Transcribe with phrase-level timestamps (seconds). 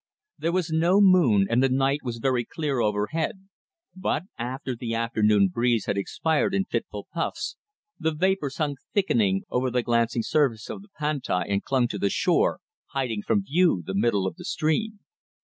[0.39, 3.47] There was no moon and the night was very clear overhead,
[3.95, 7.55] but, after the afternoon breeze had expired in fitful puffs,
[7.99, 12.09] the vapours hung thickening over the glancing surface of the Pantai and clung to the
[12.09, 12.61] shore,
[12.93, 15.01] hiding from view the middle of the stream.